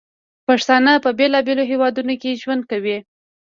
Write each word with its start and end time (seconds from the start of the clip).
پښتانه 0.47 0.91
په 1.03 1.09
بیلابیلو 1.19 1.63
هیوادونو 1.71 2.13
کې 2.21 2.39
ژوند 2.41 2.63
کوي. 2.71 2.97